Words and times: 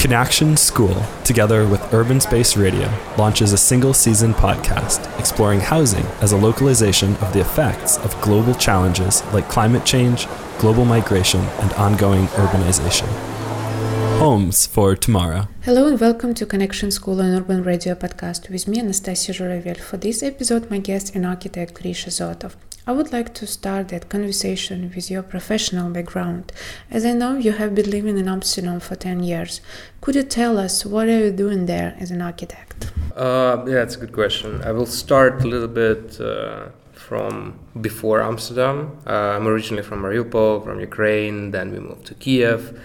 Connection 0.00 0.56
School, 0.56 1.02
together 1.24 1.66
with 1.66 1.92
Urban 1.92 2.20
Space 2.20 2.56
Radio, 2.56 2.88
launches 3.18 3.52
a 3.52 3.58
single 3.58 3.92
season 3.92 4.32
podcast 4.34 5.18
exploring 5.18 5.58
housing 5.58 6.04
as 6.20 6.30
a 6.30 6.36
localization 6.36 7.16
of 7.16 7.32
the 7.32 7.40
effects 7.40 7.98
of 7.98 8.18
global 8.20 8.54
challenges 8.54 9.24
like 9.32 9.48
climate 9.48 9.84
change, 9.84 10.28
global 10.60 10.84
migration, 10.84 11.40
and 11.60 11.72
ongoing 11.72 12.26
urbanization. 12.28 13.08
Homes 14.20 14.64
for 14.64 14.94
Tomorrow. 14.94 15.48
Hello 15.62 15.88
and 15.88 16.00
welcome 16.00 16.34
to 16.34 16.46
Connection 16.46 16.92
School 16.92 17.18
and 17.20 17.36
Urban 17.36 17.64
Radio 17.64 17.96
podcast 17.96 18.48
with 18.48 18.68
me, 18.68 18.78
Anastasia 18.78 19.32
Zhuravell. 19.32 19.78
For 19.78 19.96
this 19.96 20.22
episode, 20.22 20.70
my 20.70 20.78
guest 20.78 21.16
is 21.16 21.24
architect 21.24 21.74
Grisha 21.74 22.10
Zotov. 22.10 22.54
I 22.88 22.92
would 22.92 23.12
like 23.12 23.34
to 23.34 23.46
start 23.46 23.88
that 23.88 24.08
conversation 24.08 24.90
with 24.96 25.10
your 25.10 25.22
professional 25.22 25.90
background. 25.90 26.52
As 26.90 27.04
I 27.04 27.12
know, 27.12 27.36
you 27.36 27.52
have 27.52 27.74
been 27.74 27.90
living 27.90 28.16
in 28.16 28.28
Amsterdam 28.28 28.80
for 28.80 28.94
10 28.94 29.22
years. 29.22 29.60
Could 30.00 30.14
you 30.14 30.22
tell 30.22 30.56
us 30.56 30.86
what 30.86 31.06
are 31.06 31.26
you 31.26 31.30
doing 31.30 31.66
there 31.66 31.94
as 32.00 32.10
an 32.10 32.22
architect? 32.22 32.90
Uh, 33.14 33.62
yeah, 33.66 33.74
that's 33.74 33.96
a 33.96 33.98
good 33.98 34.14
question. 34.14 34.62
I 34.62 34.72
will 34.72 34.86
start 34.86 35.44
a 35.44 35.46
little 35.46 35.68
bit 35.68 36.18
uh, 36.18 36.68
from 36.92 37.58
before 37.78 38.22
Amsterdam. 38.22 38.96
Uh, 39.06 39.36
I'm 39.36 39.46
originally 39.46 39.82
from 39.82 40.00
Mariupol, 40.00 40.64
from 40.64 40.80
Ukraine. 40.80 41.50
Then 41.50 41.72
we 41.72 41.80
moved 41.80 42.06
to 42.06 42.14
Kiev. 42.14 42.80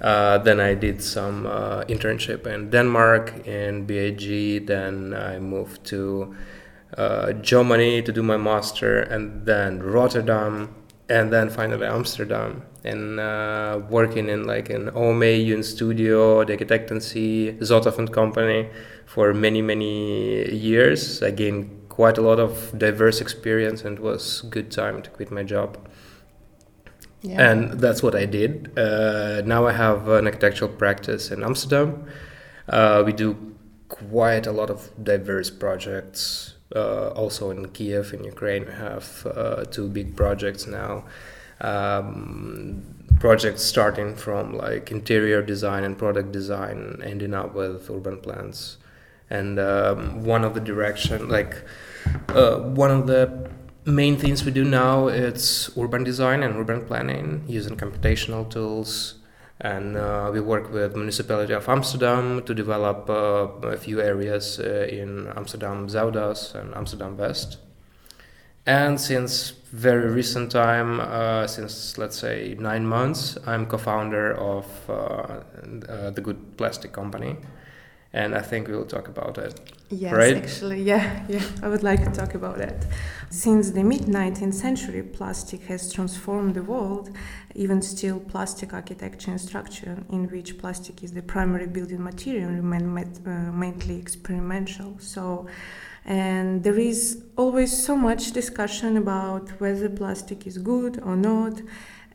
Uh, 0.00 0.38
then 0.38 0.60
I 0.60 0.74
did 0.74 1.02
some 1.02 1.46
uh, 1.46 1.82
internship 1.88 2.46
in 2.46 2.70
Denmark 2.70 3.48
in 3.48 3.84
BIG. 3.84 4.68
Then 4.68 5.12
I 5.12 5.40
moved 5.40 5.82
to 5.86 6.36
uh, 6.96 7.32
Germany 7.34 8.02
to 8.02 8.12
do 8.12 8.22
my 8.22 8.36
master, 8.36 9.00
and 9.00 9.46
then 9.46 9.82
Rotterdam, 9.82 10.74
and 11.08 11.32
then 11.32 11.50
finally 11.50 11.86
Amsterdam. 11.86 12.62
And 12.82 13.20
uh, 13.20 13.80
working 13.90 14.28
in 14.28 14.44
like 14.44 14.70
an 14.70 14.90
OMA, 14.94 15.62
Studio, 15.62 16.44
the 16.44 16.54
Architectancy, 16.54 17.58
Zotov 17.58 17.98
and 17.98 18.10
Company 18.12 18.68
for 19.06 19.34
many 19.34 19.60
many 19.60 20.50
years. 20.54 21.22
I 21.22 21.30
gained 21.30 21.88
quite 21.88 22.16
a 22.16 22.22
lot 22.22 22.40
of 22.40 22.76
diverse 22.78 23.20
experience, 23.20 23.84
and 23.84 23.98
it 23.98 24.02
was 24.02 24.42
good 24.42 24.70
time 24.70 25.02
to 25.02 25.10
quit 25.10 25.30
my 25.30 25.42
job. 25.42 25.76
Yeah. 27.22 27.50
And 27.50 27.80
that's 27.80 28.02
what 28.02 28.14
I 28.14 28.24
did. 28.24 28.72
Uh, 28.78 29.42
now 29.44 29.66
I 29.66 29.72
have 29.72 30.08
an 30.08 30.26
architectural 30.26 30.70
practice 30.70 31.30
in 31.30 31.42
Amsterdam. 31.42 32.06
Uh, 32.68 33.02
we 33.04 33.12
do 33.12 33.54
quite 33.88 34.46
a 34.46 34.52
lot 34.52 34.70
of 34.70 34.90
diverse 35.02 35.50
projects. 35.50 36.54
Uh, 36.74 37.08
also 37.08 37.50
in 37.50 37.68
Kiev, 37.70 38.12
in 38.12 38.24
Ukraine, 38.24 38.66
we 38.66 38.72
have 38.72 39.26
uh, 39.26 39.64
two 39.64 39.88
big 39.88 40.16
projects 40.16 40.66
now. 40.66 41.04
Um, 41.60 42.82
projects 43.18 43.62
starting 43.62 44.14
from 44.14 44.56
like 44.56 44.90
interior 44.90 45.42
design 45.42 45.84
and 45.84 45.98
product 45.98 46.32
design, 46.32 47.02
ending 47.04 47.34
up 47.34 47.54
with 47.54 47.90
urban 47.90 48.18
plans. 48.18 48.78
And 49.28 49.58
um, 49.58 50.24
one 50.24 50.44
of 50.44 50.54
the 50.54 50.60
direction, 50.60 51.28
like 51.28 51.62
uh, 52.28 52.56
one 52.58 52.90
of 52.90 53.06
the 53.06 53.50
main 53.84 54.16
things 54.16 54.44
we 54.44 54.52
do 54.52 54.64
now 54.64 55.08
it's 55.08 55.76
urban 55.76 56.04
design 56.04 56.42
and 56.42 56.54
urban 56.56 56.84
planning 56.84 57.42
using 57.48 57.76
computational 57.76 58.48
tools 58.48 59.14
and 59.60 59.96
uh, 59.96 60.30
we 60.32 60.40
work 60.40 60.72
with 60.72 60.96
municipality 60.96 61.52
of 61.52 61.68
amsterdam 61.68 62.42
to 62.44 62.54
develop 62.54 63.08
uh, 63.10 63.48
a 63.68 63.76
few 63.76 64.00
areas 64.00 64.58
uh, 64.58 64.86
in 64.88 65.28
amsterdam 65.36 65.88
zuidas 65.88 66.54
and 66.54 66.74
amsterdam 66.74 67.16
west. 67.16 67.58
And 68.66 69.00
since 69.00 69.50
very 69.72 70.10
recent 70.10 70.52
time 70.52 71.00
uh, 71.00 71.46
since 71.46 71.96
let's 71.98 72.18
say 72.18 72.56
nine 72.58 72.86
months 72.86 73.38
i'm 73.46 73.66
co-founder 73.66 74.34
of 74.34 74.66
uh, 74.88 74.92
uh, 74.92 76.10
the 76.10 76.20
good 76.20 76.56
plastic 76.56 76.92
company 76.92 77.36
and 78.12 78.34
I 78.34 78.40
think 78.40 78.68
we 78.68 78.74
will 78.74 78.86
talk 78.86 79.08
about 79.08 79.38
it. 79.38 79.72
Yes, 79.88 80.12
right? 80.12 80.36
actually, 80.36 80.82
yeah, 80.82 81.24
yeah, 81.28 81.42
I 81.62 81.68
would 81.68 81.82
like 81.82 82.04
to 82.04 82.10
talk 82.10 82.34
about 82.34 82.60
it. 82.60 82.86
Since 83.30 83.70
the 83.70 83.82
mid 83.82 84.02
19th 84.02 84.54
century, 84.54 85.02
plastic 85.02 85.62
has 85.62 85.92
transformed 85.92 86.54
the 86.54 86.62
world. 86.62 87.10
Even 87.54 87.82
still, 87.82 88.20
plastic 88.20 88.72
architecture 88.72 89.32
and 89.32 89.40
structure, 89.40 89.98
in 90.10 90.28
which 90.28 90.58
plastic 90.58 91.02
is 91.02 91.12
the 91.12 91.22
primary 91.22 91.66
building 91.66 92.02
material, 92.02 92.50
remain 92.50 92.96
uh, 92.96 93.52
mainly 93.52 93.98
experimental. 93.98 94.96
So, 95.00 95.46
and 96.04 96.62
there 96.62 96.78
is 96.78 97.24
always 97.36 97.84
so 97.84 97.96
much 97.96 98.32
discussion 98.32 98.96
about 98.96 99.48
whether 99.60 99.88
plastic 99.88 100.46
is 100.46 100.58
good 100.58 101.00
or 101.02 101.16
not 101.16 101.60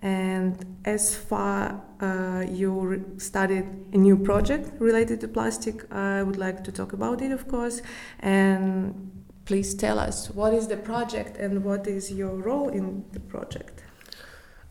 and 0.05 0.63
as 0.85 1.15
far 1.15 1.81
uh, 1.99 2.45
you 2.47 3.03
started 3.17 3.65
a 3.91 3.97
new 3.97 4.15
project 4.15 4.69
related 4.79 5.19
to 5.21 5.27
plastic, 5.27 5.91
I 5.91 6.21
would 6.21 6.37
like 6.37 6.63
to 6.65 6.71
talk 6.71 6.93
about 6.93 7.23
it, 7.23 7.31
of 7.31 7.47
course. 7.47 7.81
And 8.19 9.25
please 9.45 9.73
tell 9.73 9.97
us 9.97 10.29
what 10.29 10.53
is 10.53 10.67
the 10.67 10.77
project 10.77 11.37
and 11.37 11.63
what 11.63 11.87
is 11.87 12.11
your 12.11 12.35
role 12.35 12.69
in 12.69 13.03
the 13.13 13.19
project. 13.19 13.81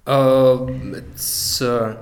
Uh, 0.07 0.67
it's. 0.93 1.61
Uh, 1.61 1.97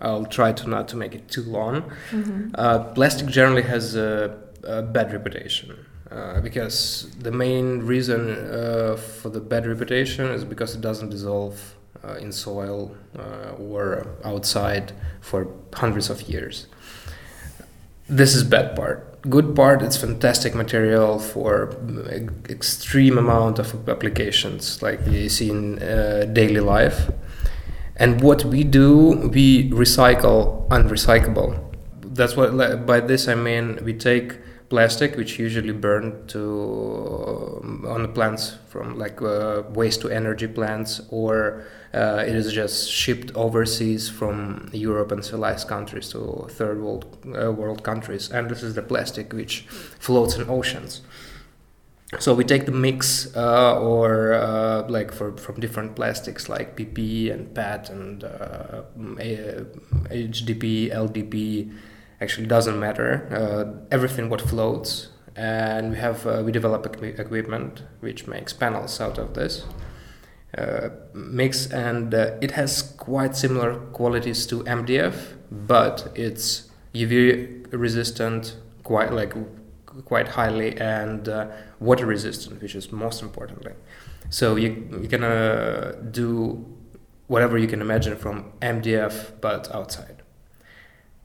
I'll 0.00 0.26
try 0.26 0.52
to 0.52 0.68
not 0.68 0.88
to 0.88 0.96
make 0.96 1.14
it 1.14 1.28
too 1.28 1.44
long. 1.44 1.82
Mm-hmm. 2.10 2.50
Uh, 2.56 2.78
plastic 2.94 3.28
generally 3.28 3.62
has 3.62 3.94
a, 3.94 4.36
a 4.64 4.82
bad 4.82 5.12
reputation. 5.12 5.86
Uh, 6.10 6.40
because 6.40 7.10
the 7.20 7.30
main 7.30 7.80
reason 7.80 8.30
uh, 8.30 8.96
for 8.96 9.28
the 9.28 9.40
bad 9.40 9.66
reputation 9.66 10.26
is 10.26 10.44
because 10.44 10.74
it 10.74 10.80
doesn't 10.80 11.10
dissolve 11.10 11.76
in 12.20 12.32
soil 12.32 12.94
uh, 13.18 13.52
or 13.58 14.06
outside 14.24 14.92
for 15.20 15.48
hundreds 15.74 16.10
of 16.10 16.22
years. 16.22 16.66
This 18.08 18.34
is 18.34 18.44
bad 18.44 18.76
part. 18.76 19.10
Good 19.22 19.56
part, 19.56 19.80
it's 19.80 19.96
fantastic 19.96 20.54
material 20.54 21.18
for 21.18 21.74
extreme 22.50 23.16
amount 23.16 23.58
of 23.58 23.88
applications 23.88 24.82
like 24.82 25.00
you 25.06 25.30
see 25.30 25.48
in 25.50 25.82
uh, 25.82 26.26
daily 26.30 26.60
life. 26.60 27.10
And 27.96 28.20
what 28.20 28.44
we 28.44 28.64
do, 28.64 29.30
we 29.32 29.70
recycle 29.70 30.68
unrecyclable. 30.68 31.58
That's 32.02 32.36
what 32.36 32.86
by 32.86 33.00
this 33.00 33.28
I 33.28 33.34
mean 33.34 33.78
we 33.82 33.94
take 33.94 34.38
plastic, 34.74 35.14
which 35.16 35.38
usually 35.38 35.72
burned 35.72 36.28
to 36.28 36.42
um, 37.62 37.86
on 37.86 38.02
the 38.02 38.08
plants 38.08 38.56
from 38.66 38.98
like 38.98 39.22
uh, 39.22 39.62
waste 39.80 40.00
to 40.00 40.08
energy 40.08 40.48
plants, 40.48 41.00
or 41.10 41.62
uh, 41.94 42.24
it 42.26 42.34
is 42.34 42.52
just 42.52 42.90
shipped 42.90 43.30
overseas 43.36 44.08
from 44.08 44.68
Europe 44.72 45.12
and 45.12 45.24
civilized 45.24 45.68
countries 45.68 46.08
to 46.08 46.48
third 46.58 46.82
world 46.82 47.04
uh, 47.40 47.52
world 47.52 47.84
countries, 47.84 48.32
and 48.32 48.50
this 48.50 48.64
is 48.64 48.74
the 48.74 48.82
plastic 48.82 49.32
which 49.32 49.60
floats 50.06 50.34
in 50.34 50.50
oceans. 50.50 51.02
So 52.18 52.34
we 52.34 52.42
take 52.42 52.66
the 52.66 52.72
mix, 52.72 53.30
uh, 53.36 53.78
or 53.78 54.32
uh, 54.32 54.88
like 54.88 55.12
for 55.12 55.36
from 55.36 55.60
different 55.60 55.94
plastics 55.94 56.48
like 56.48 56.76
PP 56.76 57.32
and 57.32 57.54
PET 57.54 57.90
and 57.90 58.22
HDP, 60.10 60.90
uh, 60.90 61.04
LDP 61.04 61.72
actually 62.20 62.46
doesn't 62.46 62.78
matter. 62.78 63.26
Uh, 63.30 63.86
everything 63.90 64.28
what 64.30 64.40
floats, 64.40 65.08
and 65.36 65.90
we 65.90 65.96
have 65.96 66.26
uh, 66.26 66.42
we 66.44 66.52
develop 66.52 66.86
equipment 66.86 67.82
which 68.00 68.26
makes 68.26 68.52
panels 68.52 69.00
out 69.00 69.18
of 69.18 69.34
this 69.34 69.64
uh, 70.56 70.90
mix, 71.12 71.66
and 71.72 72.14
uh, 72.14 72.32
it 72.40 72.52
has 72.52 72.82
quite 72.96 73.36
similar 73.36 73.76
qualities 73.92 74.46
to 74.46 74.62
MDF, 74.64 75.34
but 75.50 76.12
it's 76.14 76.70
UV 76.94 77.66
resistant, 77.72 78.56
quite 78.84 79.12
like 79.12 79.34
quite 80.04 80.28
highly, 80.28 80.76
and 80.78 81.28
uh, 81.28 81.48
water 81.80 82.06
resistant, 82.06 82.62
which 82.62 82.74
is 82.74 82.92
most 82.92 83.22
importantly. 83.22 83.72
So 84.30 84.56
you 84.56 84.88
you 85.02 85.08
can 85.08 85.22
do 86.10 86.64
whatever 87.26 87.58
you 87.58 87.66
can 87.66 87.80
imagine 87.80 88.16
from 88.16 88.52
MDF, 88.60 89.40
but 89.40 89.74
outside 89.74 90.23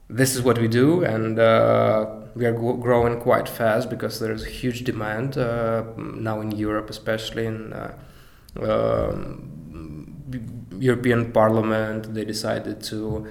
this 0.09 0.35
is 0.35 0.41
what 0.41 0.57
we 0.57 0.67
do, 0.67 1.03
and 1.03 1.37
uh, 1.37 2.07
we 2.35 2.45
are 2.45 2.51
growing 2.51 3.19
quite 3.19 3.47
fast 3.47 3.89
because 3.89 4.19
there's 4.19 4.43
a 4.43 4.49
huge 4.49 4.83
demand 4.83 5.37
uh, 5.37 5.83
now 5.97 6.41
in 6.41 6.51
Europe, 6.51 6.89
especially 6.89 7.45
in 7.45 7.73
uh, 7.73 7.93
um, 8.61 10.15
European 10.79 11.31
Parliament. 11.31 12.13
They 12.13 12.25
decided 12.25 12.81
to 12.83 13.27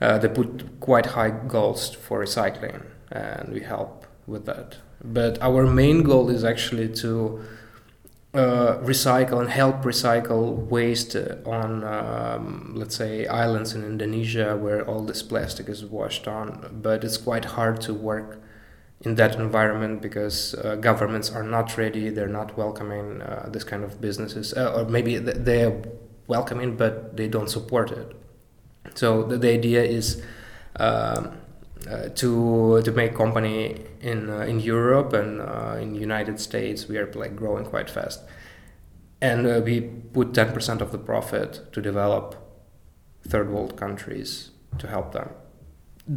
uh, 0.00 0.18
they 0.18 0.28
put 0.28 0.80
quite 0.80 1.06
high 1.06 1.30
goals 1.30 1.94
for 1.94 2.24
recycling, 2.24 2.82
and 3.10 3.52
we 3.52 3.60
help 3.60 4.06
with 4.26 4.46
that. 4.46 4.76
But 5.04 5.40
our 5.42 5.66
main 5.66 6.02
goal 6.02 6.30
is 6.30 6.44
actually 6.44 6.88
to 6.96 7.40
uh, 8.34 8.78
recycle 8.78 9.40
and 9.40 9.50
help 9.50 9.82
recycle 9.82 10.56
waste 10.68 11.14
on, 11.44 11.84
um, 11.84 12.72
let's 12.74 12.96
say, 12.96 13.26
islands 13.26 13.74
in 13.74 13.84
Indonesia 13.84 14.56
where 14.56 14.86
all 14.88 15.04
this 15.04 15.22
plastic 15.22 15.68
is 15.68 15.84
washed 15.84 16.26
on. 16.26 16.80
But 16.82 17.04
it's 17.04 17.18
quite 17.18 17.44
hard 17.44 17.80
to 17.82 17.92
work 17.92 18.40
in 19.02 19.16
that 19.16 19.34
environment 19.34 20.00
because 20.00 20.54
uh, 20.54 20.76
governments 20.76 21.30
are 21.30 21.42
not 21.42 21.76
ready, 21.76 22.08
they're 22.08 22.28
not 22.28 22.56
welcoming 22.56 23.20
uh, 23.20 23.48
this 23.52 23.64
kind 23.64 23.84
of 23.84 24.00
businesses, 24.00 24.54
uh, 24.54 24.72
or 24.76 24.84
maybe 24.84 25.18
they're 25.18 25.82
welcoming, 26.26 26.76
but 26.76 27.16
they 27.16 27.28
don't 27.28 27.50
support 27.50 27.90
it. 27.90 28.16
So 28.94 29.24
the, 29.24 29.36
the 29.36 29.50
idea 29.50 29.82
is 29.82 30.22
um, 30.76 31.36
uh, 31.90 32.08
to 32.14 32.82
to 32.82 32.92
make 32.92 33.14
company 33.14 33.80
in 34.00 34.30
uh, 34.30 34.40
in 34.40 34.60
Europe 34.60 35.12
and 35.12 35.40
uh, 35.40 35.76
in 35.80 35.94
United 35.94 36.40
States. 36.40 36.88
We 36.88 36.98
are 36.98 37.10
like 37.12 37.34
growing 37.36 37.64
quite 37.64 37.90
fast, 37.90 38.20
and 39.20 39.46
uh, 39.46 39.60
we 39.64 39.80
put 39.80 40.34
ten 40.34 40.52
percent 40.52 40.80
of 40.80 40.90
the 40.92 40.98
profit 40.98 41.72
to 41.72 41.80
develop 41.80 42.36
third 43.28 43.50
world 43.50 43.76
countries 43.76 44.50
to 44.78 44.86
help 44.86 45.12
them. 45.12 45.30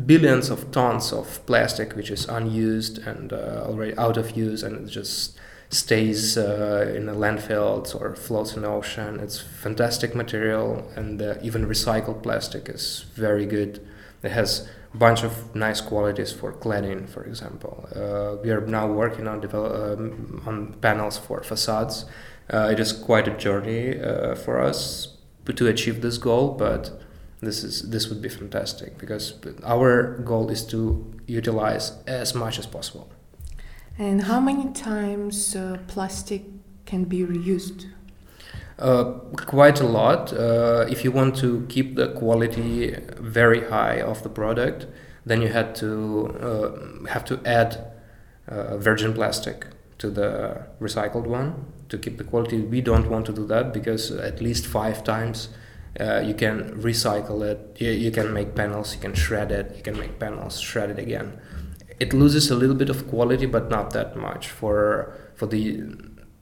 Billions 0.06 0.50
of 0.50 0.72
tons 0.72 1.14
of 1.14 1.46
plastic, 1.46 1.96
which 1.96 2.10
is 2.10 2.26
unused 2.28 2.98
and 3.08 3.32
uh, 3.32 3.66
already 3.68 3.96
out 3.98 4.18
of 4.18 4.36
use, 4.36 4.64
and 4.64 4.88
it 4.88 4.92
just 4.92 5.40
stays 5.70 6.38
uh, 6.38 6.94
in 6.96 7.06
the 7.06 7.14
landfills 7.14 7.94
or 8.00 8.16
floats 8.16 8.56
in 8.56 8.62
the 8.64 8.68
ocean. 8.68 9.20
It's 9.20 9.40
fantastic 9.40 10.16
material, 10.16 10.92
and 10.96 11.22
even 11.42 11.68
recycled 11.68 12.24
plastic 12.24 12.70
is 12.70 13.06
very 13.14 13.46
good. 13.46 13.86
It 14.24 14.32
has 14.32 14.68
bunch 14.97 15.24
of 15.24 15.56
nice 15.56 15.81
qualities 15.81 16.31
for 16.31 16.53
cladding, 16.53 17.07
for 17.07 17.24
example. 17.24 17.88
Uh, 17.95 18.42
we 18.44 18.51
are 18.51 18.62
now 18.62 18.88
working 18.88 19.27
on 19.27 19.42
develop, 19.42 20.00
um, 20.00 20.42
on 20.45 20.74
panels 20.81 21.18
for 21.18 21.44
facades. 21.44 22.06
Uh, 22.51 22.69
it 22.71 22.80
is 22.80 22.92
quite 22.92 23.27
a 23.27 23.36
journey 23.38 24.00
uh, 24.00 24.36
for 24.36 24.62
us 24.62 25.18
to 25.56 25.68
achieve 25.68 26.01
this 26.01 26.18
goal, 26.18 26.56
but 26.57 27.01
this 27.42 27.63
is 27.63 27.89
this 27.89 28.09
would 28.09 28.21
be 28.21 28.30
fantastic 28.30 28.97
because 28.97 29.33
our 29.63 30.18
goal 30.24 30.50
is 30.50 30.65
to 30.68 31.13
utilize 31.27 31.92
as 32.07 32.33
much 32.33 32.59
as 32.59 32.65
possible. 32.65 33.09
And 33.97 34.24
how 34.24 34.39
many 34.39 34.71
times 34.74 35.56
uh, 35.56 35.77
plastic 35.88 36.44
can 36.86 37.06
be 37.06 37.19
reused? 37.21 37.86
Uh, 38.77 39.04
quite 39.45 39.80
a 39.80 39.86
lot. 39.86 40.33
Uh, 40.33 40.86
if 40.89 41.06
you 41.06 41.12
want 41.12 41.36
to 41.38 41.66
keep 41.69 41.95
the 41.95 42.10
quality 42.10 42.94
very 43.19 43.69
high 43.69 44.01
of 44.01 44.22
the 44.24 44.30
product, 44.30 44.86
then 45.25 45.42
you 45.42 45.48
had 45.48 45.74
to 45.75 46.27
uh, 46.42 47.07
have 47.10 47.24
to 47.25 47.39
add 47.45 47.94
uh, 48.50 48.77
virgin 48.77 49.13
plastic 49.13 49.68
to 49.98 50.10
the 50.10 50.68
recycled 50.81 51.25
one 51.25 51.66
to 51.88 51.98
keep 51.98 52.18
the 52.18 52.24
quality. 52.24 52.60
We 52.60 52.81
don't 52.81 53.10
want 53.10 53.25
to 53.27 53.33
do 53.33 53.45
that 53.48 53.74
because 53.74 54.12
at 54.12 54.42
least 54.42 54.68
five 54.68 55.04
times 55.06 55.50
uh, 56.00 56.19
you 56.19 56.33
can 56.33 56.81
recycle 56.81 57.44
it. 57.44 57.78
You, 57.80 57.92
you, 57.92 58.12
can 58.12 58.33
make 58.33 58.56
panels. 58.56 58.94
You 58.94 59.00
can 59.00 59.13
shred 59.13 59.51
it. 59.51 59.74
You 59.78 59.83
can 59.83 59.98
make 59.98 60.19
panels, 60.19 60.60
shred 60.60 60.89
it 60.89 61.00
again. 61.00 61.39
It 62.00 62.12
loses 62.12 62.51
a 62.51 62.56
little 62.56 62.75
bit 62.75 62.89
of 62.89 63.07
quality, 63.07 63.45
but 63.45 63.69
not 63.69 63.92
that 63.92 64.18
much 64.18 64.50
for 64.50 65.13
for 65.36 65.45
the 65.45 65.81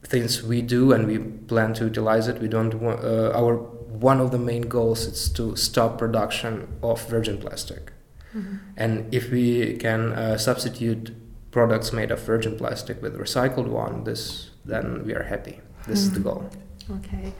things 0.03 0.43
we 0.43 0.61
do, 0.61 0.91
and 0.93 1.07
we 1.07 1.17
plan 1.19 1.73
to 1.75 1.85
utilize 1.85 2.27
it. 2.27 2.41
We 2.41 2.47
don't 2.47 2.73
want 2.75 3.03
uh, 3.03 3.31
our 3.35 3.55
one 3.55 4.19
of 4.19 4.31
the 4.31 4.39
main 4.39 4.63
goals 4.63 5.05
is 5.05 5.29
to 5.29 5.55
stop 5.55 5.97
production 5.97 6.67
of 6.81 7.07
virgin 7.07 7.37
plastic, 7.37 7.91
mm-hmm. 8.35 8.57
and 8.77 9.13
if 9.13 9.31
we 9.31 9.77
can 9.77 10.13
uh, 10.13 10.37
substitute 10.37 11.15
products 11.51 11.93
made 11.93 12.11
of 12.11 12.19
virgin 12.21 12.57
plastic 12.57 13.01
with 13.01 13.17
recycled 13.17 13.67
one, 13.67 14.03
this 14.03 14.49
then 14.65 15.05
we 15.05 15.13
are 15.13 15.23
happy. 15.23 15.59
This 15.87 15.99
mm-hmm. 15.99 16.07
is 16.07 16.11
the 16.11 16.19
mm-hmm. 16.19 16.29
goal. 16.29 16.49
Okay. 16.97 17.33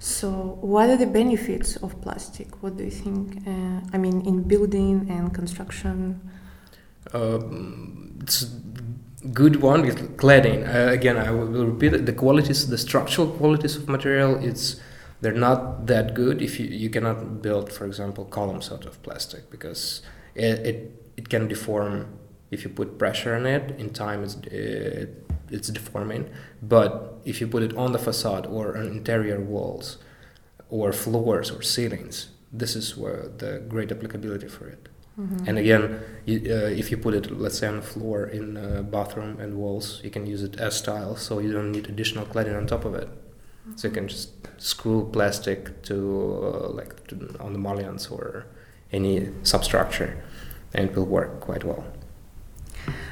So, 0.00 0.58
what 0.60 0.88
are 0.90 0.96
the 0.96 1.06
benefits 1.06 1.76
of 1.76 2.00
plastic? 2.00 2.62
What 2.62 2.76
do 2.76 2.84
you 2.84 2.90
think? 2.90 3.46
Uh, 3.46 3.80
I 3.92 3.98
mean, 3.98 4.24
in 4.26 4.42
building 4.42 5.06
and 5.10 5.34
construction. 5.34 6.20
Um, 7.12 8.18
it's 8.22 8.44
good 9.32 9.56
one 9.56 9.82
with 9.82 10.16
cladding. 10.16 10.66
Uh, 10.66 10.90
again, 10.92 11.16
I 11.16 11.30
will 11.30 11.66
repeat 11.66 11.94
it. 11.94 12.06
The 12.06 12.12
qualities, 12.12 12.68
the 12.68 12.78
structural 12.78 13.28
qualities 13.28 13.76
of 13.76 13.88
material, 13.88 14.36
it's 14.36 14.80
they're 15.20 15.32
not 15.32 15.86
that 15.86 16.14
good. 16.14 16.40
If 16.42 16.60
you 16.60 16.66
you 16.66 16.90
cannot 16.90 17.42
build, 17.42 17.72
for 17.72 17.86
example, 17.86 18.24
columns 18.24 18.70
out 18.70 18.86
of 18.86 19.02
plastic 19.02 19.50
because 19.50 20.02
it 20.34 20.58
it, 20.66 21.02
it 21.16 21.28
can 21.28 21.48
deform 21.48 22.18
if 22.50 22.64
you 22.64 22.70
put 22.70 22.98
pressure 22.98 23.34
on 23.34 23.46
it. 23.46 23.78
In 23.78 23.90
time, 23.90 24.22
it's 24.22 24.36
it, 24.46 25.24
it's 25.50 25.68
deforming. 25.68 26.30
But 26.62 27.20
if 27.24 27.40
you 27.40 27.48
put 27.48 27.62
it 27.62 27.76
on 27.76 27.92
the 27.92 27.98
facade 27.98 28.46
or 28.46 28.76
on 28.76 28.86
interior 28.86 29.40
walls 29.40 29.98
or 30.70 30.92
floors 30.92 31.50
or 31.50 31.62
ceilings, 31.62 32.28
this 32.52 32.76
is 32.76 32.96
where 32.96 33.28
the 33.36 33.62
great 33.68 33.90
applicability 33.90 34.48
for 34.48 34.68
it. 34.68 34.88
Mm-hmm. 35.18 35.48
And 35.48 35.58
again, 35.58 36.00
you, 36.26 36.38
uh, 36.48 36.68
if 36.68 36.90
you 36.90 36.96
put 36.96 37.14
it, 37.14 37.30
let's 37.30 37.58
say, 37.58 37.66
on 37.66 37.76
the 37.76 37.82
floor 37.82 38.26
in 38.26 38.56
a 38.56 38.82
bathroom 38.82 39.40
and 39.40 39.56
walls, 39.56 40.00
you 40.04 40.10
can 40.10 40.26
use 40.26 40.42
it 40.44 40.60
as 40.60 40.80
tile, 40.80 41.16
so 41.16 41.40
you 41.40 41.52
don't 41.52 41.72
need 41.72 41.88
additional 41.88 42.24
cladding 42.24 42.56
on 42.56 42.66
top 42.66 42.84
of 42.84 42.94
it. 42.94 43.08
Mm-hmm. 43.08 43.76
So 43.76 43.88
you 43.88 43.94
can 43.94 44.06
just 44.08 44.30
screw 44.58 45.08
plastic 45.12 45.82
to 45.82 46.40
uh, 46.42 46.68
like 46.68 47.06
to, 47.08 47.36
on 47.40 47.52
the 47.52 47.58
mullions 47.58 48.08
or 48.08 48.46
any 48.92 49.28
substructure, 49.42 50.22
and 50.72 50.90
it 50.90 50.96
will 50.96 51.06
work 51.06 51.40
quite 51.40 51.64
well. 51.64 51.84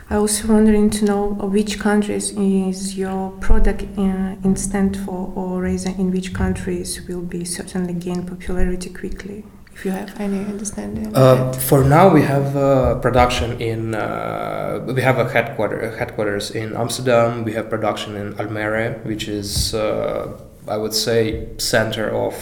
I 0.08 0.14
also 0.14 0.46
wondering 0.46 0.90
to 0.90 1.04
know 1.04 1.26
which 1.26 1.80
countries 1.80 2.30
is 2.30 2.96
your 2.96 3.32
product 3.40 3.82
in, 3.82 4.38
in 4.44 4.54
stand 4.54 4.96
for, 4.96 5.32
or 5.34 5.62
rather 5.62 5.90
in 5.90 6.12
which 6.12 6.32
countries 6.32 7.02
will 7.08 7.22
be 7.22 7.44
certainly 7.44 7.92
gain 7.92 8.24
popularity 8.24 8.90
quickly. 8.90 9.44
If 9.76 9.84
you 9.84 9.90
have 9.90 10.18
any 10.18 10.38
understanding. 10.38 11.14
Uh, 11.14 11.52
for 11.52 11.84
now, 11.84 12.08
we 12.08 12.22
have 12.22 12.56
uh, 12.56 12.94
production 13.06 13.60
in. 13.60 13.94
Uh, 13.94 14.82
we 14.96 15.02
have 15.02 15.18
a 15.18 15.28
headquarter, 15.28 15.78
headquarters 16.00 16.50
in 16.50 16.74
Amsterdam. 16.74 17.44
We 17.44 17.52
have 17.52 17.68
production 17.68 18.16
in 18.16 18.34
Almere, 18.40 19.04
which 19.04 19.28
is, 19.28 19.74
uh, 19.74 20.40
I 20.66 20.76
would 20.78 20.94
say, 20.94 21.48
center 21.58 22.08
of 22.10 22.34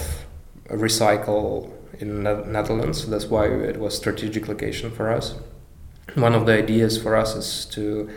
recycle 0.68 1.70
in 1.98 2.22
the 2.22 2.44
Netherlands. 2.56 3.06
That's 3.12 3.26
why 3.26 3.46
it 3.46 3.78
was 3.78 3.96
strategic 3.96 4.46
location 4.46 4.92
for 4.92 5.10
us 5.10 5.34
one 6.14 6.34
of 6.34 6.46
the 6.46 6.52
ideas 6.52 7.00
for 7.00 7.16
us 7.16 7.34
is 7.34 7.64
to 7.66 8.10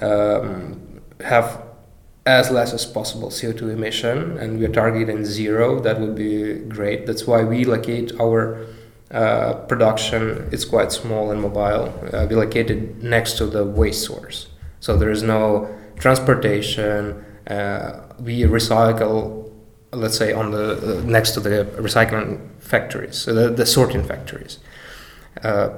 um, 0.00 1.00
have 1.20 1.62
as 2.26 2.50
less 2.50 2.74
as 2.74 2.84
possible 2.84 3.28
CO2 3.28 3.72
emission, 3.72 4.36
and 4.38 4.58
we're 4.58 4.68
targeting 4.68 5.24
zero. 5.24 5.78
That 5.78 6.00
would 6.00 6.16
be 6.16 6.54
great. 6.54 7.06
That's 7.06 7.26
why 7.26 7.44
we 7.44 7.64
locate 7.64 8.12
our 8.20 8.66
uh, 9.12 9.54
production. 9.68 10.48
It's 10.50 10.64
quite 10.64 10.90
small 10.90 11.30
and 11.30 11.40
mobile. 11.40 11.94
Uh, 12.12 12.26
we 12.28 12.34
locate 12.34 12.70
it 12.70 13.02
next 13.02 13.38
to 13.38 13.46
the 13.46 13.64
waste 13.64 14.04
source, 14.04 14.48
so 14.80 14.96
there 14.96 15.10
is 15.10 15.22
no 15.22 15.72
transportation. 15.98 17.24
Uh, 17.46 18.00
we 18.18 18.42
recycle, 18.42 19.52
let's 19.92 20.18
say, 20.18 20.32
on 20.32 20.50
the 20.50 20.98
uh, 20.98 21.02
next 21.04 21.30
to 21.32 21.40
the 21.40 21.64
recycling 21.76 22.40
factories, 22.58 23.16
so 23.16 23.32
the, 23.32 23.50
the 23.50 23.64
sorting 23.64 24.02
factories. 24.02 24.58
Uh, 25.44 25.68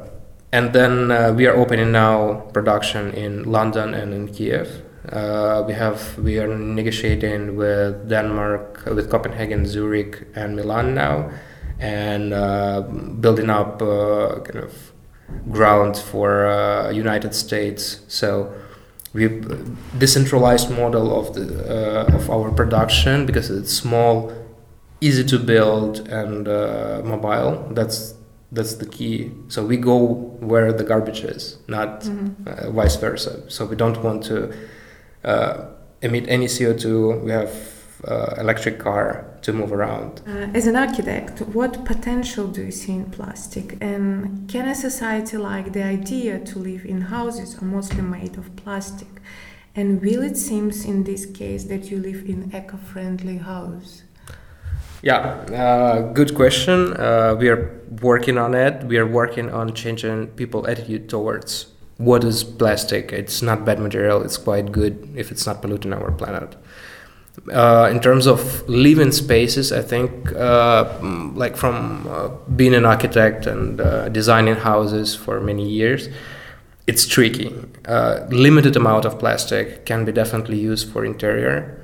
and 0.50 0.72
then 0.72 1.10
uh, 1.10 1.30
we 1.30 1.46
are 1.46 1.54
opening 1.54 1.92
now 1.92 2.40
production 2.54 3.12
in 3.12 3.44
London 3.44 3.92
and 3.92 4.14
in 4.14 4.28
Kiev. 4.28 4.82
Uh, 5.12 5.64
we 5.66 5.72
have 5.72 6.18
we 6.18 6.38
are 6.38 6.56
negotiating 6.56 7.56
with 7.56 8.08
Denmark, 8.08 8.84
with 8.86 9.10
Copenhagen, 9.10 9.64
Zurich, 9.64 10.26
and 10.34 10.56
Milan 10.56 10.94
now, 10.94 11.30
and 11.78 12.34
uh, 12.34 12.82
building 13.20 13.48
up 13.48 13.80
uh, 13.80 14.40
kind 14.40 14.64
of 14.64 14.92
ground 15.50 15.96
for 15.96 16.46
uh, 16.46 16.90
United 16.90 17.34
States. 17.34 18.00
So 18.08 18.52
we 19.12 19.28
decentralized 19.96 20.70
model 20.70 21.18
of 21.18 21.34
the 21.34 22.06
uh, 22.10 22.16
of 22.16 22.28
our 22.28 22.50
production 22.50 23.24
because 23.24 23.50
it's 23.50 23.72
small, 23.72 24.32
easy 25.00 25.24
to 25.24 25.38
build, 25.38 26.08
and 26.08 26.46
mobile. 27.06 27.68
That's 27.70 28.14
that's 28.50 28.76
the 28.76 28.86
key 28.86 29.30
so 29.48 29.64
we 29.64 29.76
go 29.76 29.98
where 30.40 30.72
the 30.72 30.82
garbage 30.82 31.20
is 31.20 31.58
not 31.68 32.00
mm-hmm. 32.00 32.48
uh, 32.48 32.70
vice 32.70 32.96
versa 32.96 33.42
so 33.50 33.66
we 33.66 33.76
don't 33.76 34.02
want 34.02 34.22
to 34.22 34.48
uh, 34.48 34.52
emit 36.02 36.24
any 36.28 36.46
co2 36.46 37.22
we 37.22 37.30
have 37.30 37.50
uh, 38.06 38.34
electric 38.38 38.78
car 38.78 39.24
to 39.42 39.52
move 39.52 39.72
around 39.72 40.22
uh, 40.26 40.46
as 40.54 40.66
an 40.66 40.76
architect 40.76 41.40
what 41.40 41.84
potential 41.84 42.46
do 42.46 42.62
you 42.64 42.70
see 42.70 42.92
in 42.92 43.04
plastic 43.10 43.76
and 43.80 44.48
can 44.48 44.68
a 44.68 44.74
society 44.74 45.36
like 45.36 45.72
the 45.72 45.82
idea 45.82 46.38
to 46.38 46.58
live 46.58 46.84
in 46.84 47.00
houses 47.00 47.60
are 47.60 47.64
mostly 47.64 48.02
made 48.02 48.36
of 48.36 48.54
plastic 48.54 49.08
and 49.74 50.00
will 50.00 50.22
it 50.22 50.36
seems 50.36 50.84
in 50.84 51.04
this 51.04 51.26
case 51.26 51.64
that 51.64 51.90
you 51.90 51.98
live 51.98 52.24
in 52.28 52.50
eco-friendly 52.54 53.38
house 53.38 54.02
yeah, 55.02 55.44
uh, 55.54 56.12
good 56.12 56.34
question. 56.34 56.92
Uh, 56.94 57.36
we 57.38 57.48
are 57.48 57.80
working 58.02 58.36
on 58.36 58.54
it. 58.54 58.82
We 58.84 58.98
are 58.98 59.06
working 59.06 59.48
on 59.50 59.72
changing 59.74 60.28
people' 60.28 60.66
attitude 60.66 61.08
towards 61.08 61.66
what 61.98 62.24
is 62.24 62.42
plastic. 62.44 63.12
It's 63.12 63.42
not 63.42 63.64
bad 63.64 63.78
material. 63.78 64.22
It's 64.22 64.36
quite 64.36 64.72
good 64.72 65.08
if 65.14 65.30
it's 65.30 65.46
not 65.46 65.60
polluting 65.62 65.92
our 65.92 66.10
planet. 66.12 66.56
Uh, 67.52 67.88
in 67.90 68.00
terms 68.00 68.26
of 68.26 68.68
living 68.68 69.12
spaces, 69.12 69.70
I 69.70 69.82
think, 69.82 70.32
uh, 70.32 70.98
like 71.34 71.56
from 71.56 72.06
uh, 72.08 72.28
being 72.56 72.74
an 72.74 72.84
architect 72.84 73.46
and 73.46 73.80
uh, 73.80 74.08
designing 74.08 74.56
houses 74.56 75.14
for 75.14 75.40
many 75.40 75.68
years, 75.68 76.08
it's 76.86 77.06
tricky. 77.06 77.54
limited 78.30 78.74
amount 78.76 79.04
of 79.04 79.18
plastic 79.18 79.84
can 79.84 80.04
be 80.04 80.12
definitely 80.12 80.58
used 80.58 80.90
for 80.90 81.04
interior 81.04 81.78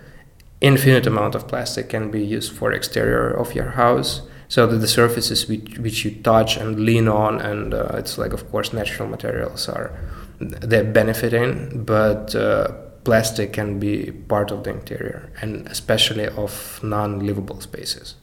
infinite 0.65 1.07
amount 1.07 1.35
of 1.35 1.47
plastic 1.47 1.91
can 1.91 2.11
be 2.11 2.25
used 2.25 2.51
for 2.53 2.73
exterior 2.73 3.29
of 3.29 3.55
your 3.55 3.71
house 3.73 4.23
so 4.49 4.67
that 4.67 4.79
the 4.79 4.89
surfaces 4.89 5.49
which, 5.49 5.79
which 5.79 6.05
you 6.05 6.11
touch 6.23 6.57
and 6.57 6.81
lean 6.81 7.09
on 7.09 7.41
and 7.41 7.75
uh, 7.75 7.89
it's 7.95 8.19
like 8.19 8.33
of 8.33 8.51
course 8.51 8.73
natural 8.73 9.09
materials 9.09 9.69
are 9.69 9.93
they're 10.41 10.85
benefiting 10.85 11.85
but 11.85 12.35
uh, 12.35 12.69
plastic 13.05 13.53
can 13.53 13.79
be 13.79 14.11
part 14.29 14.51
of 14.51 14.65
the 14.65 14.71
interior 14.71 15.31
and 15.41 15.67
especially 15.69 16.27
of 16.29 16.81
non-livable 16.83 17.61
spaces 17.61 18.17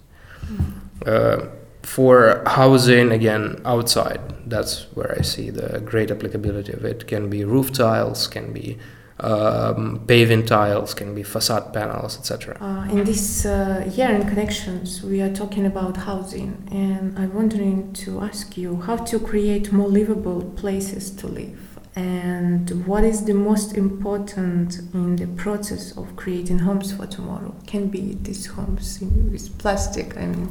mm. 0.46 1.51
for 1.84 2.44
housing 2.46 3.12
again 3.12 3.60
outside 3.66 4.22
that's 4.48 4.84
where 4.96 5.16
i 5.18 5.22
see 5.22 5.50
the 5.50 5.80
great 5.82 6.12
applicability 6.12 6.74
of 6.74 6.84
it 6.86 7.08
can 7.08 7.30
be 7.30 7.44
roof 7.44 7.72
tiles 7.72 8.28
can 8.28 8.51
be 8.54 8.78
um, 9.22 10.01
paving 10.08 10.46
tiles, 10.46 10.94
can 10.94 11.13
be 11.13 11.24
facade 11.24 11.74
panels, 11.74 12.18
etc. 12.18 12.58
Uh, 12.60 12.92
in 12.92 13.04
this 13.04 13.46
uh, 13.46 13.90
year 13.96 14.10
in 14.10 14.28
connections, 14.28 15.04
we 15.04 15.22
are 15.22 15.34
talking 15.34 15.66
about 15.66 15.98
housing, 15.98 16.68
and 16.72 17.18
I'm 17.18 17.34
wondering 17.34 17.94
to 17.94 18.22
ask 18.22 18.58
you 18.58 18.82
how 18.82 18.98
to 18.98 19.20
create 19.20 19.72
more 19.72 19.88
livable 19.88 20.42
places 20.56 21.12
to 21.12 21.28
live, 21.28 21.80
and 21.96 22.88
what 22.88 23.04
is 23.04 23.25
the 23.25 23.34
most 23.34 23.78
important 23.78 24.80
in 24.94 25.16
the 25.18 25.28
process 25.28 25.96
of 25.98 26.16
creating 26.16 26.60
homes 26.60 26.92
for 26.92 27.06
tomorrow? 27.06 27.54
Can 27.68 27.88
be 27.90 28.18
these 28.22 28.48
homes 28.48 29.00
with 29.01 29.58
plastic. 29.60 30.18
I 30.18 30.25
mean. 30.25 30.50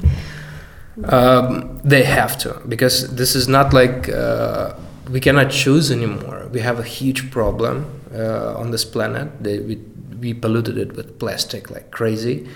Um, 1.04 1.80
they 1.82 2.02
have 2.02 2.36
to 2.38 2.60
because 2.68 3.14
this 3.14 3.34
is 3.34 3.48
not 3.48 3.72
like 3.72 4.08
uh, 4.08 4.74
we 5.10 5.18
cannot 5.18 5.50
choose 5.50 5.90
anymore. 5.90 6.48
We 6.52 6.60
have 6.60 6.78
a 6.78 6.82
huge 6.82 7.30
problem 7.30 7.99
uh, 8.14 8.54
on 8.56 8.70
this 8.70 8.84
planet. 8.84 9.42
They, 9.42 9.60
we 9.60 9.76
we 10.20 10.34
polluted 10.34 10.76
it 10.76 10.96
with 10.96 11.18
plastic 11.18 11.70
like 11.70 11.90
crazy, 11.90 12.48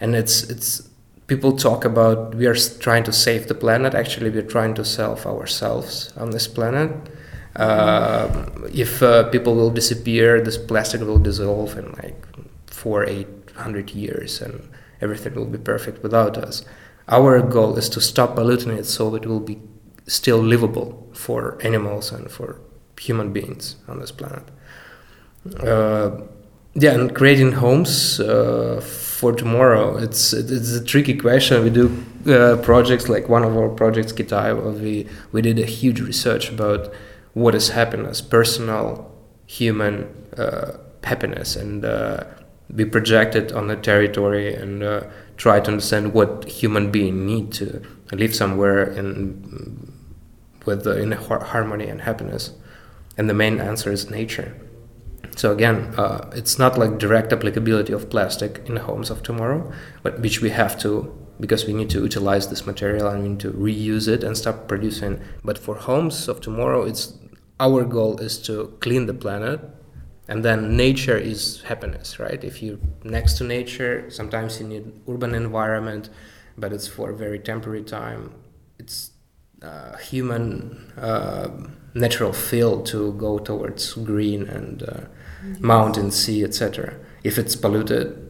and 0.00 0.14
it's 0.14 0.42
it's 0.44 0.88
people 1.26 1.52
talk 1.56 1.84
about 1.84 2.34
we 2.34 2.46
are 2.46 2.54
trying 2.54 3.04
to 3.04 3.12
save 3.12 3.48
the 3.48 3.54
planet. 3.54 3.94
Actually, 3.94 4.30
we're 4.30 4.42
trying 4.42 4.74
to 4.74 4.84
save 4.84 5.26
ourselves 5.26 6.12
on 6.16 6.30
this 6.30 6.48
planet. 6.48 6.90
Uh, 7.56 8.46
if 8.72 9.02
uh, 9.02 9.28
people 9.30 9.54
will 9.54 9.70
disappear, 9.70 10.40
this 10.40 10.56
plastic 10.56 11.00
will 11.00 11.18
dissolve 11.18 11.76
in 11.76 11.92
like 12.02 12.26
four, 12.66 13.04
eight 13.04 13.28
hundred 13.56 13.90
years, 13.90 14.40
and 14.40 14.68
everything 15.00 15.34
will 15.34 15.46
be 15.46 15.58
perfect 15.58 16.02
without 16.02 16.36
us. 16.38 16.64
Our 17.08 17.40
goal 17.40 17.76
is 17.78 17.88
to 17.90 18.00
stop 18.00 18.34
polluting 18.34 18.72
it 18.72 18.84
so 18.84 19.14
it 19.14 19.26
will 19.26 19.40
be 19.40 19.58
still 20.06 20.38
livable 20.38 21.08
for 21.14 21.58
animals 21.62 22.12
and 22.12 22.30
for 22.30 22.60
human 23.00 23.32
beings 23.32 23.76
on 23.88 23.98
this 23.98 24.12
planet. 24.12 24.44
Uh, 25.60 26.22
yeah, 26.74 26.92
and 26.92 27.14
creating 27.14 27.52
homes 27.52 28.20
uh, 28.20 28.80
for 28.80 29.32
tomorrow. 29.32 29.96
It's 29.96 30.32
it's 30.32 30.72
a 30.72 30.84
tricky 30.84 31.14
question. 31.14 31.64
We 31.64 31.70
do 31.70 32.04
uh, 32.26 32.56
projects 32.62 33.08
like 33.08 33.28
one 33.28 33.42
of 33.44 33.56
our 33.56 33.68
projects, 33.68 34.12
Kitai, 34.12 34.54
where 34.54 34.72
we 34.72 35.06
we 35.32 35.42
did 35.42 35.58
a 35.58 35.64
huge 35.64 36.00
research 36.00 36.50
about 36.50 36.92
what 37.34 37.54
is 37.54 37.70
happiness, 37.70 38.20
personal, 38.20 39.10
human 39.46 40.06
happiness, 41.02 41.56
and 41.56 41.84
we 42.74 42.84
projected 42.84 43.52
on 43.52 43.66
the 43.68 43.76
territory 43.76 44.54
and 44.54 44.82
uh, 44.82 45.02
try 45.36 45.60
to 45.60 45.70
understand 45.70 46.12
what 46.12 46.44
human 46.44 46.90
being 46.90 47.26
need 47.26 47.52
to 47.52 47.82
live 48.12 48.34
somewhere 48.34 48.84
in 48.84 49.92
with 50.64 50.86
uh, 50.86 50.96
in 50.96 51.12
harmony 51.12 51.88
and 51.88 52.02
happiness? 52.02 52.52
And 53.16 53.28
the 53.28 53.34
main 53.34 53.60
answer 53.60 53.90
is 53.90 54.10
nature. 54.10 54.54
So 55.38 55.52
again, 55.52 55.94
uh, 55.96 56.28
it's 56.34 56.58
not 56.58 56.76
like 56.76 56.98
direct 56.98 57.32
applicability 57.32 57.92
of 57.92 58.10
plastic 58.10 58.60
in 58.66 58.74
the 58.74 58.80
homes 58.80 59.08
of 59.08 59.22
tomorrow, 59.22 59.72
but 60.02 60.18
which 60.20 60.42
we 60.42 60.50
have 60.50 60.76
to 60.80 61.16
because 61.38 61.64
we 61.64 61.72
need 61.72 61.88
to 61.90 62.00
utilize 62.02 62.48
this 62.48 62.66
material 62.66 63.06
and 63.06 63.22
we 63.22 63.28
need 63.28 63.40
to 63.40 63.52
reuse 63.52 64.08
it 64.08 64.24
and 64.24 64.36
stop 64.36 64.66
producing. 64.66 65.20
But 65.44 65.56
for 65.56 65.76
homes 65.76 66.26
of 66.26 66.40
tomorrow, 66.40 66.82
it's 66.82 67.16
our 67.60 67.84
goal 67.84 68.18
is 68.18 68.36
to 68.48 68.76
clean 68.80 69.06
the 69.06 69.14
planet, 69.14 69.60
and 70.26 70.44
then 70.44 70.76
nature 70.76 71.16
is 71.16 71.62
happiness, 71.62 72.18
right? 72.18 72.42
If 72.42 72.60
you're 72.60 72.80
next 73.04 73.34
to 73.38 73.44
nature, 73.44 74.10
sometimes 74.10 74.60
you 74.60 74.66
need 74.66 75.00
urban 75.08 75.36
environment, 75.36 76.10
but 76.56 76.72
it's 76.72 76.88
for 76.88 77.10
a 77.10 77.16
very 77.16 77.38
temporary 77.38 77.84
time. 77.84 78.34
It's 78.80 79.12
uh, 79.62 79.96
human 79.98 80.92
uh, 80.96 81.50
natural 81.94 82.32
field 82.32 82.86
to 82.86 83.12
go 83.12 83.38
towards 83.38 83.94
green 83.94 84.42
and 84.48 84.82
uh, 84.82 85.00
mountain, 85.60 86.10
sea, 86.10 86.44
etc. 86.44 86.94
If 87.24 87.38
it's 87.38 87.56
polluted 87.56 88.24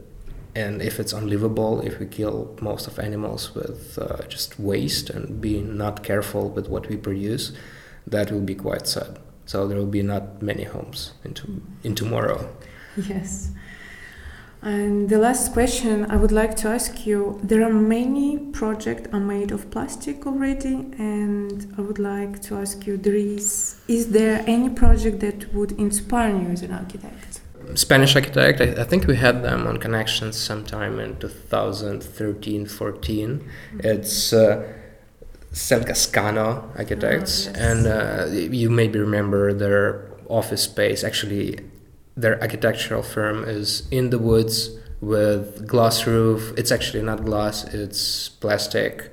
and 0.54 0.82
if 0.82 0.98
it's 0.98 1.12
unlivable, 1.12 1.80
if 1.82 1.98
we 2.00 2.06
kill 2.06 2.56
most 2.60 2.86
of 2.86 2.98
animals 2.98 3.54
with 3.54 3.98
uh, 3.98 4.22
just 4.28 4.58
waste 4.58 5.10
and 5.10 5.40
being 5.40 5.76
not 5.76 6.02
careful 6.02 6.48
with 6.50 6.68
what 6.68 6.88
we 6.88 6.96
produce, 6.96 7.52
that 8.06 8.30
will 8.32 8.40
be 8.40 8.54
quite 8.54 8.86
sad. 8.86 9.18
So 9.46 9.66
there 9.68 9.78
will 9.78 9.86
be 9.86 10.02
not 10.02 10.42
many 10.42 10.64
homes 10.64 11.12
in, 11.24 11.34
to- 11.34 11.62
in 11.84 11.94
tomorrow. 11.94 12.48
Yes. 12.96 13.50
And 14.62 15.08
the 15.08 15.18
last 15.18 15.52
question 15.52 16.10
I 16.10 16.16
would 16.16 16.32
like 16.32 16.56
to 16.56 16.68
ask 16.68 17.06
you 17.06 17.38
there 17.42 17.62
are 17.62 17.72
many 17.72 18.38
projects 18.38 19.08
are 19.12 19.20
made 19.20 19.52
of 19.52 19.70
plastic 19.70 20.26
already 20.26 20.74
and 20.98 21.72
I 21.78 21.80
would 21.82 22.00
like 22.00 22.42
to 22.42 22.56
ask 22.56 22.86
you 22.86 22.96
there 22.96 23.14
is 23.14 23.80
is 23.86 24.10
there 24.10 24.42
any 24.46 24.68
project 24.68 25.20
that 25.20 25.54
would 25.54 25.72
inspire 25.72 26.36
you 26.36 26.48
as 26.48 26.62
an 26.62 26.72
architect? 26.72 27.40
Spanish 27.74 28.16
architect, 28.16 28.60
I, 28.60 28.82
I 28.82 28.84
think 28.84 29.06
we 29.06 29.16
had 29.16 29.42
them 29.42 29.66
on 29.66 29.76
connections 29.76 30.36
sometime 30.36 30.98
in 30.98 31.16
2013 31.18 32.66
14. 32.66 33.38
Mm-hmm. 33.38 33.80
It's 33.86 34.32
uh, 34.32 34.72
Selgascano 35.52 36.76
architects, 36.76 37.46
oh, 37.46 37.50
yes. 37.50 37.56
and 37.56 37.86
uh, 37.86 38.26
you 38.30 38.70
maybe 38.70 38.98
remember 38.98 39.52
their 39.52 40.06
office 40.28 40.62
space. 40.62 41.04
Actually, 41.04 41.58
their 42.18 42.40
architectural 42.40 43.02
firm 43.02 43.44
is 43.44 43.86
in 43.90 44.10
the 44.10 44.18
woods 44.18 44.70
with 45.00 45.66
glass 45.66 46.06
roof. 46.06 46.52
It's 46.56 46.72
actually 46.72 47.02
not 47.02 47.24
glass; 47.24 47.64
it's 47.64 48.28
plastic 48.28 49.10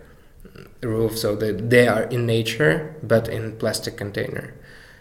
roof. 0.81 1.17
So 1.17 1.35
they 1.35 1.51
they 1.51 1.87
are 1.87 2.03
in 2.03 2.25
nature, 2.25 2.95
but 3.03 3.27
in 3.27 3.57
plastic 3.57 3.97
container. 3.97 4.53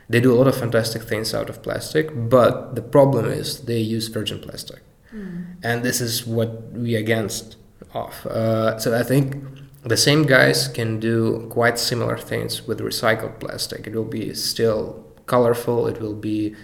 They 0.08 0.20
do 0.20 0.32
a 0.34 0.37
lot 0.37 0.46
of 0.46 0.56
fantastic 0.56 1.02
things 1.02 1.34
out 1.34 1.49
of 1.49 1.62
plastic, 1.62 2.11
but 2.12 2.75
the 2.75 2.82
problem 2.82 3.25
is 3.25 3.61
they 3.61 3.78
use 3.78 4.08
virgin 4.08 4.38
plastic, 4.38 4.82
mm. 5.14 5.56
and 5.62 5.82
this 5.82 6.00
is 6.00 6.26
what 6.26 6.73
we 6.73 6.94
against 6.94 7.56
of. 7.94 8.26
Uh, 8.26 8.78
so 8.78 8.94
I 8.94 9.02
think 9.02 9.37
the 9.82 9.96
same 9.96 10.25
guys 10.25 10.68
can 10.68 11.00
do 11.00 11.46
quite 11.50 11.78
similar 11.78 12.18
things 12.18 12.66
with 12.66 12.80
recycled 12.80 13.40
plastic. 13.40 13.87
It 13.87 13.94
will 13.94 14.04
be 14.04 14.34
still 14.34 15.04
colorful. 15.26 15.87
It 15.87 16.00
will 16.00 16.14
be 16.14 16.54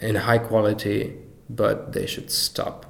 in 0.00 0.16
high 0.16 0.38
quality, 0.38 1.16
but 1.48 1.92
they 1.92 2.06
should 2.06 2.30
stop. 2.30 2.86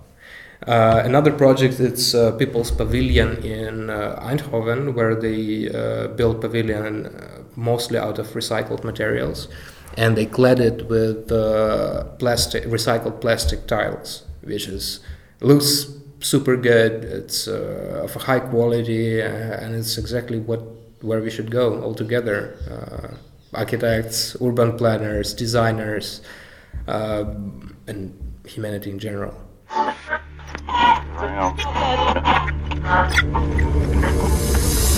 Uh, 0.67 1.01
another 1.05 1.33
project 1.33 1.81
is 1.81 2.15
uh, 2.15 2.33
People's 2.33 2.71
Pavilion 2.71 3.43
in 3.43 3.89
uh, 3.89 4.21
Eindhoven, 4.23 4.95
where 4.95 5.15
they 5.15 5.71
uh, 5.71 6.09
built 6.09 6.43
pavilion 6.43 7.07
uh, 7.07 7.43
mostly 7.57 7.99
out 7.99 8.19
of 8.19 8.27
recycled 8.29 8.85
materials, 8.85 9.49
and 9.97 10.17
they 10.17 10.27
clad 10.27 10.61
it 10.61 10.87
with 10.89 11.33
uh, 11.33 12.05
plastic, 12.19 12.65
recycled 12.65 13.23
plastic 13.23 13.67
tiles, 13.67 14.25
which 14.43 14.69
is 14.69 15.01
looks 15.41 15.87
super 16.21 16.57
good. 16.57 17.05
It's 17.05 17.49
of 17.49 18.15
high 18.15 18.41
quality, 18.41 19.21
and 19.21 19.75
it's 19.75 19.97
exactly 19.97 20.39
what 20.39 20.61
where 21.01 21.23
we 21.23 21.31
should 21.31 21.51
go 21.51 21.83
altogether. 21.83 22.59
architects, 23.53 24.37
urban 24.41 24.77
planners, 24.77 25.35
designers 25.35 26.21
uh, 26.87 27.25
and 27.87 28.17
humanity 28.47 28.91
in 28.91 28.99
general. 28.99 29.35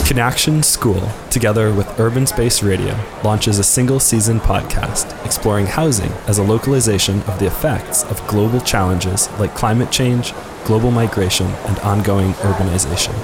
Connection 0.07 0.63
School, 0.63 1.09
together 1.31 1.73
with 1.73 1.99
Urban 1.99 2.27
Space 2.27 2.63
Radio, 2.63 2.99
launches 3.25 3.59
a 3.59 3.65
single 3.65 3.99
season 3.99 4.41
podcast 4.41 5.25
exploring 5.25 5.67
housing 5.67 6.13
as 6.27 6.39
a 6.39 6.43
localization 6.43 7.23
of 7.23 7.39
the 7.39 7.47
effects 7.47 8.05
of 8.05 8.27
global 8.27 8.61
challenges 8.61 9.31
like 9.39 9.55
climate 9.55 9.91
change, 9.91 10.35
global 10.65 10.91
migration, 10.91 11.47
and 11.67 11.79
ongoing 11.79 12.33
urbanization. 12.35 13.15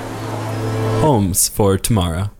Homes 1.00 1.48
for 1.48 1.76
Tomorrow. 1.76 2.30